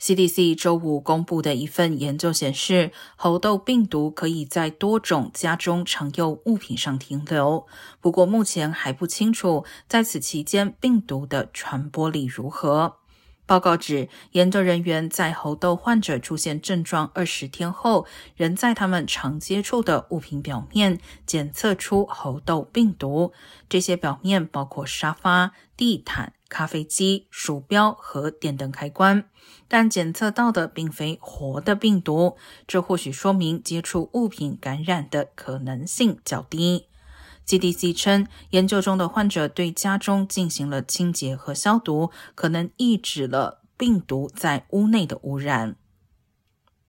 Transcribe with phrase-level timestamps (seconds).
[0.00, 7.66] CDC 周五公布的一份研究显示，猴痘病毒可以在多种家中常用物品上停留。
[8.00, 12.96] 不过，目前还不清楚在此期间病毒的传播力如何。
[13.46, 18.04] 报告指，研究人员在猴痘患者出现症状二十天后，
[18.34, 23.32] 仍在他们常接触的物品表面检测出猴痘病毒。
[23.68, 29.28] 这些表面包括沙发、地毯、咖啡机、鼠标和电灯开关，
[29.68, 32.36] 但检测到的并非活的病毒。
[32.66, 36.86] 这或许说明接触物品感染的可能性较低。
[37.46, 45.76] CDC 称，研究中的患者对家中进行了清洁和消毒，可能抑制了病毒在屋内的污染。